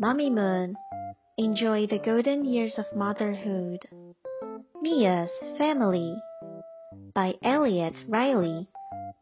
Mamimoon, 0.00 0.74
enjoy 1.38 1.86
the 1.86 1.98
golden 1.98 2.44
years 2.44 2.78
of 2.78 2.96
motherhood. 2.96 3.78
Mia's 4.82 5.30
Family 5.56 6.20
by 7.14 7.34
Elliot 7.44 7.94
Riley, 8.08 8.68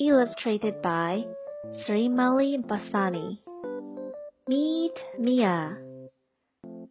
illustrated 0.00 0.82
by 0.82 1.24
Srimalie 1.86 2.58
Bassani. 2.58 3.38
Meet 4.48 4.94
Mia. 5.20 5.78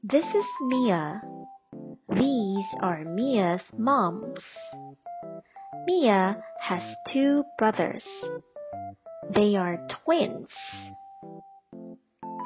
This 0.03 0.25
is 0.25 0.45
Mia. 0.61 1.21
These 2.09 2.65
are 2.81 3.03
Mia's 3.03 3.61
moms. 3.77 4.39
Mia 5.85 6.37
has 6.61 6.95
two 7.11 7.43
brothers. 7.57 8.03
They 9.33 9.57
are 9.57 9.85
twins. 10.05 10.47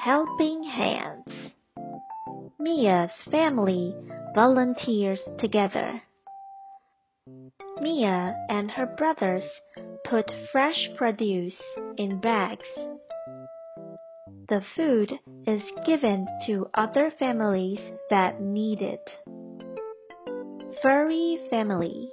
Helping 0.03 0.63
Hands. 0.63 1.51
Mia's 2.57 3.11
family 3.29 3.93
volunteers 4.33 5.19
together. 5.39 6.01
Mia 7.81 8.33
and 8.47 8.71
her 8.71 8.85
brothers 8.85 9.43
put 10.05 10.31
fresh 10.53 10.89
produce 10.95 11.61
in 11.97 12.21
bags. 12.21 12.67
The 14.47 14.61
food 14.73 15.19
is 15.45 15.63
given 15.85 16.27
to 16.47 16.69
other 16.75 17.11
families 17.19 17.81
that 18.09 18.39
need 18.39 18.81
it. 18.81 19.09
Furry 20.81 21.39
Family 21.49 22.09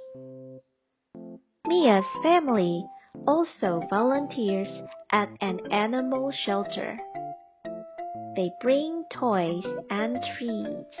Mia's 1.65 2.05
family 2.21 2.85
also 3.25 3.81
volunteers 3.89 4.67
at 5.11 5.29
an 5.39 5.61
animal 5.71 6.33
shelter. 6.45 6.99
They 8.37 8.51
bring 8.61 9.03
toys 9.11 9.65
and 9.89 10.23
treats. 10.37 10.95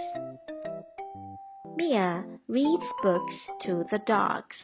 Mia 1.75 2.25
reads 2.47 2.85
books 3.03 3.35
to 3.61 3.85
the 3.91 3.99
dogs. 4.07 4.55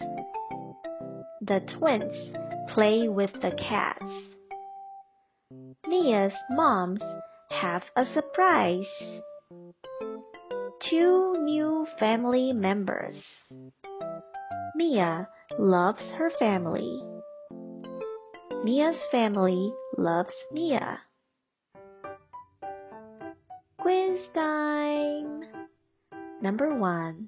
The 1.40 1.60
twins 1.78 2.36
play 2.74 3.08
with 3.08 3.32
the 3.34 3.52
cats. 3.52 4.12
Mia's 5.86 6.34
moms 6.50 7.02
have 7.52 7.84
a 7.96 8.06
surprise. 8.12 8.88
Two 10.90 11.36
new 11.44 11.86
family 12.00 12.54
members. 12.54 13.18
Mia 14.76 15.30
loves 15.60 16.02
her 16.18 16.32
family. 16.40 17.04
Mia's 18.64 18.98
family 19.12 19.72
loves 19.96 20.34
Mia. 20.52 21.02
Quiz 23.84 24.18
time! 24.34 25.44
Number 26.42 26.74
one. 26.74 27.28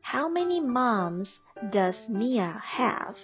How 0.00 0.28
many 0.28 0.58
moms 0.60 1.28
does 1.70 1.94
Mia 2.08 2.60
have? 2.66 3.14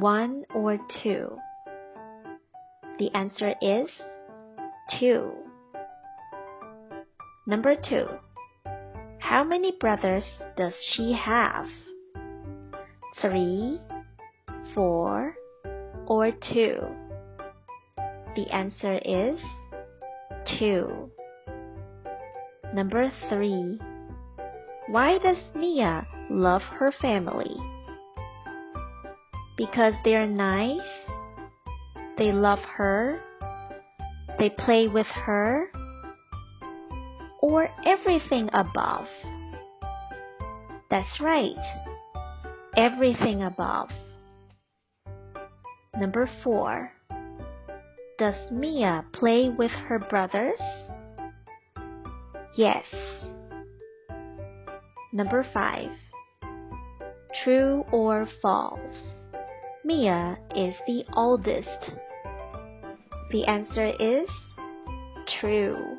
One 0.00 0.44
or 0.52 0.80
two? 1.00 1.38
The 2.98 3.14
answer 3.14 3.54
is 3.62 3.88
two. 4.98 5.30
Number 7.46 7.76
two. 7.76 8.08
How 9.20 9.44
many 9.44 9.76
brothers 9.78 10.24
does 10.56 10.74
she 10.90 11.12
have? 11.12 11.68
Three, 13.20 13.80
four, 14.74 15.36
or 16.08 16.32
two? 16.52 16.78
The 18.34 18.48
answer 18.50 18.98
is 19.04 19.38
two. 20.58 21.10
Number 22.74 23.12
three. 23.28 23.78
Why 24.88 25.18
does 25.18 25.36
Mia 25.54 26.06
love 26.30 26.62
her 26.62 26.92
family? 27.00 27.56
Because 29.56 29.94
they're 30.04 30.26
nice? 30.26 30.80
They 32.18 32.32
love 32.32 32.60
her? 32.76 33.20
They 34.38 34.50
play 34.50 34.88
with 34.88 35.06
her? 35.06 35.70
Or 37.40 37.68
everything 37.86 38.48
above? 38.52 39.06
That's 40.90 41.20
right. 41.20 41.56
Everything 42.76 43.42
above. 43.42 43.90
Number 45.96 46.28
four. 46.42 46.92
Does 48.22 48.52
Mia 48.52 49.04
play 49.12 49.48
with 49.48 49.72
her 49.72 49.98
brothers? 49.98 50.60
Yes. 52.56 52.84
Number 55.12 55.44
5. 55.52 55.90
True 57.42 57.84
or 57.90 58.28
false? 58.40 58.78
Mia 59.84 60.38
is 60.54 60.76
the 60.86 61.04
oldest. 61.16 61.90
The 63.32 63.44
answer 63.46 63.92
is 63.98 64.28
true. 65.40 65.98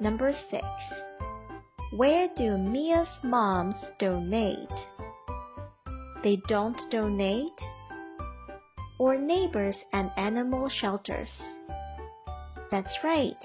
Number 0.00 0.32
6. 0.50 0.64
Where 1.92 2.26
do 2.36 2.58
Mia's 2.58 3.06
moms 3.22 3.76
donate? 4.00 4.68
They 6.24 6.40
don't 6.48 6.80
donate? 6.90 7.60
Or 8.98 9.16
neighbors 9.16 9.76
and 9.92 10.10
animal 10.16 10.68
shelters? 10.68 11.28
That's 12.70 12.96
right 13.04 13.36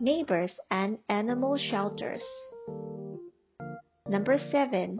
neighbors 0.00 0.52
and 0.70 0.98
animal 1.08 1.58
shelters. 1.70 2.22
Number 4.08 4.38
7. 4.50 4.98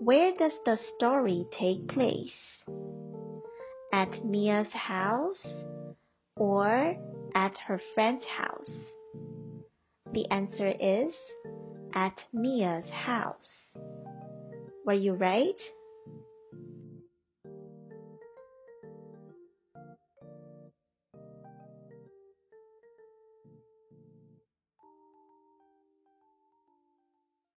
Where 0.00 0.32
does 0.36 0.52
the 0.64 0.78
story 0.96 1.46
take 1.58 1.88
place? 1.88 2.30
At 3.92 4.24
Mia's 4.24 4.72
house 4.72 5.44
or 6.36 6.96
at 7.34 7.56
her 7.66 7.80
friend's 7.94 8.24
house? 8.24 8.70
The 10.12 10.30
answer 10.30 10.72
is 10.78 11.14
at 11.94 12.20
Mia's 12.32 12.88
house. 12.90 13.48
Were 14.84 14.92
you 14.92 15.14
right? 15.14 15.60